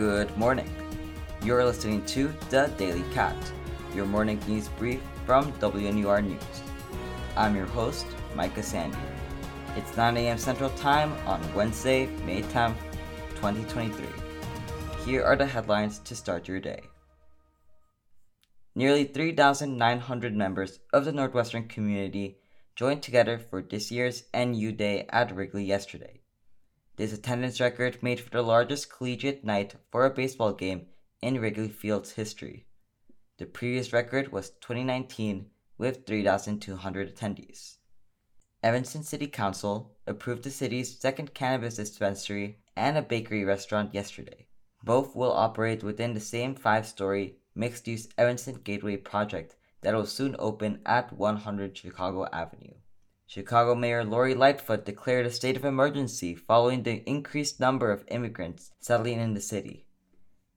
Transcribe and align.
Good 0.00 0.34
morning. 0.38 0.70
You're 1.42 1.62
listening 1.62 2.02
to 2.06 2.32
The 2.48 2.72
Daily 2.78 3.04
Cat, 3.12 3.36
your 3.94 4.06
morning 4.06 4.40
news 4.48 4.66
brief 4.78 5.02
from 5.26 5.52
WNUR 5.60 6.24
News. 6.24 6.62
I'm 7.36 7.54
your 7.54 7.66
host, 7.66 8.06
Micah 8.34 8.62
Sandy. 8.62 8.96
It's 9.76 9.94
9 9.98 10.16
a.m. 10.16 10.38
Central 10.38 10.70
Time 10.70 11.12
on 11.26 11.38
Wednesday, 11.52 12.06
May 12.24 12.40
10th, 12.40 12.80
2023. 13.34 14.06
Here 15.04 15.22
are 15.22 15.36
the 15.36 15.44
headlines 15.44 15.98
to 15.98 16.16
start 16.16 16.48
your 16.48 16.60
day. 16.60 16.80
Nearly 18.74 19.04
3,900 19.04 20.34
members 20.34 20.78
of 20.94 21.04
the 21.04 21.12
Northwestern 21.12 21.68
community 21.68 22.38
joined 22.74 23.02
together 23.02 23.38
for 23.38 23.60
this 23.60 23.92
year's 23.92 24.24
NU 24.32 24.72
Day 24.72 25.06
at 25.10 25.36
Wrigley 25.36 25.64
yesterday. 25.64 26.22
This 26.96 27.12
attendance 27.12 27.60
record 27.60 28.02
made 28.02 28.20
for 28.20 28.30
the 28.30 28.42
largest 28.42 28.90
collegiate 28.90 29.44
night 29.44 29.76
for 29.90 30.04
a 30.04 30.10
baseball 30.10 30.52
game 30.52 30.86
in 31.22 31.40
Wrigley 31.40 31.68
Field's 31.68 32.12
history. 32.12 32.66
The 33.38 33.46
previous 33.46 33.92
record 33.92 34.32
was 34.32 34.50
2019 34.60 35.46
with 35.78 36.06
3,200 36.06 37.16
attendees. 37.16 37.78
Evanston 38.62 39.02
City 39.02 39.26
Council 39.26 39.96
approved 40.06 40.42
the 40.42 40.50
city's 40.50 41.00
second 41.00 41.32
cannabis 41.32 41.76
dispensary 41.76 42.58
and 42.76 42.98
a 42.98 43.02
bakery 43.02 43.44
restaurant 43.44 43.94
yesterday. 43.94 44.46
Both 44.82 45.16
will 45.16 45.32
operate 45.32 45.82
within 45.82 46.12
the 46.12 46.20
same 46.20 46.54
five 46.54 46.86
story 46.86 47.36
mixed 47.54 47.88
use 47.88 48.08
Evanston 48.18 48.56
Gateway 48.62 48.98
project 48.98 49.56
that 49.80 49.94
will 49.94 50.06
soon 50.06 50.36
open 50.38 50.82
at 50.84 51.12
100 51.12 51.76
Chicago 51.76 52.26
Avenue. 52.32 52.74
Chicago 53.30 53.76
Mayor 53.76 54.02
Lori 54.02 54.34
Lightfoot 54.34 54.84
declared 54.84 55.24
a 55.24 55.30
state 55.30 55.56
of 55.56 55.64
emergency 55.64 56.34
following 56.34 56.82
the 56.82 57.08
increased 57.08 57.60
number 57.60 57.92
of 57.92 58.02
immigrants 58.08 58.72
settling 58.80 59.20
in 59.20 59.34
the 59.34 59.40
city. 59.40 59.86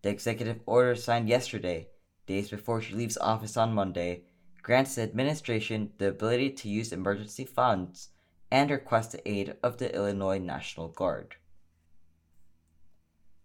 The 0.01 0.09
executive 0.09 0.59
order 0.65 0.95
signed 0.95 1.29
yesterday, 1.29 1.89
days 2.25 2.49
before 2.49 2.81
she 2.81 2.95
leaves 2.95 3.15
office 3.17 3.57
on 3.57 3.75
Monday, 3.75 4.23
grants 4.63 4.95
the 4.95 5.03
administration 5.03 5.91
the 5.99 6.07
ability 6.07 6.49
to 6.49 6.67
use 6.67 6.91
emergency 6.91 7.45
funds 7.45 8.09
and 8.49 8.71
request 8.71 9.11
the 9.11 9.29
aid 9.29 9.55
of 9.61 9.77
the 9.77 9.93
Illinois 9.93 10.39
National 10.39 10.87
Guard. 10.87 11.35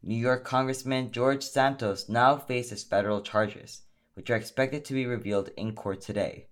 New 0.03 0.17
York 0.17 0.43
Congressman 0.43 1.13
George 1.13 1.43
Santos 1.43 2.09
now 2.09 2.39
faces 2.39 2.83
federal 2.83 3.21
charges, 3.21 3.83
which 4.15 4.31
are 4.31 4.37
expected 4.37 4.87
to 4.87 4.95
be 4.95 5.05
revealed 5.05 5.51
in 5.59 5.75
court 5.75 6.01
today. 6.01 6.49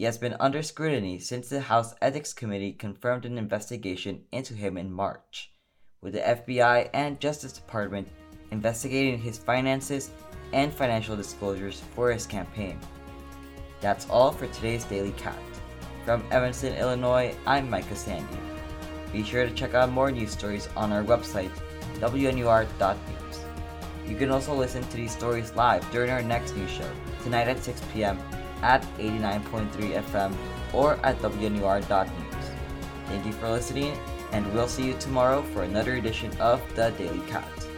He 0.00 0.06
has 0.06 0.16
been 0.16 0.34
under 0.40 0.62
scrutiny 0.62 1.18
since 1.18 1.50
the 1.50 1.60
House 1.60 1.94
Ethics 2.00 2.32
Committee 2.32 2.72
confirmed 2.72 3.26
an 3.26 3.36
investigation 3.36 4.22
into 4.32 4.54
him 4.54 4.78
in 4.78 4.90
March, 4.90 5.52
with 6.00 6.14
the 6.14 6.20
FBI 6.20 6.88
and 6.94 7.20
Justice 7.20 7.52
Department 7.52 8.08
investigating 8.50 9.18
his 9.18 9.36
finances 9.36 10.08
and 10.54 10.72
financial 10.72 11.16
disclosures 11.16 11.82
for 11.94 12.10
his 12.10 12.24
campaign. 12.24 12.78
That's 13.82 14.08
all 14.08 14.32
for 14.32 14.46
today's 14.46 14.84
Daily 14.84 15.12
Cat. 15.18 15.36
From 16.06 16.24
Evanston, 16.30 16.76
Illinois, 16.76 17.36
I'm 17.46 17.68
Micah 17.68 17.94
Sandy. 17.94 18.38
Be 19.12 19.22
sure 19.22 19.46
to 19.46 19.54
check 19.54 19.74
out 19.74 19.92
more 19.92 20.10
news 20.10 20.30
stories 20.30 20.70
on 20.76 20.92
our 20.92 21.04
website, 21.04 21.52
wnur.news. 21.96 23.40
You 24.08 24.16
can 24.16 24.30
also 24.30 24.54
listen 24.54 24.82
to 24.82 24.96
these 24.96 25.12
stories 25.12 25.54
live 25.56 25.84
during 25.92 26.10
our 26.10 26.22
next 26.22 26.56
news 26.56 26.70
show, 26.70 26.90
tonight 27.22 27.48
at 27.48 27.62
6 27.62 27.82
p.m. 27.92 28.18
at 28.62 28.82
89.3 28.98 30.02
FM 30.02 30.34
or 30.72 30.94
at 31.04 31.18
wnur.news. 31.18 32.50
Thank 33.06 33.26
you 33.26 33.32
for 33.32 33.48
listening, 33.50 33.98
and 34.32 34.52
we'll 34.54 34.68
see 34.68 34.86
you 34.86 34.94
tomorrow 34.94 35.42
for 35.42 35.62
another 35.62 35.94
edition 35.94 36.30
of 36.40 36.62
The 36.74 36.90
Daily 36.98 37.20
Cat. 37.26 37.69